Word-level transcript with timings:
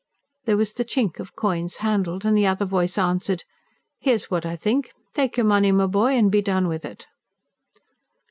There 0.45 0.57
was 0.57 0.73
the 0.73 0.83
chink 0.83 1.19
of 1.19 1.35
coins 1.35 1.77
handled, 1.77 2.25
and 2.25 2.35
the 2.35 2.47
other 2.47 2.65
voice 2.65 2.97
answered: 2.97 3.43
"Here's 3.99 4.31
what 4.31 4.47
I 4.47 4.55
think. 4.55 4.93
Take 5.13 5.37
your 5.37 5.45
money, 5.45 5.71
my 5.71 5.85
boy, 5.85 6.13
and 6.17 6.31
be 6.31 6.41
done 6.41 6.67
with 6.67 6.83
it!" 6.83 7.05